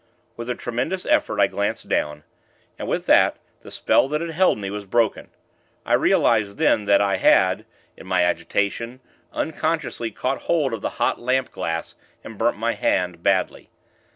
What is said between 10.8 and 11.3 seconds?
the hot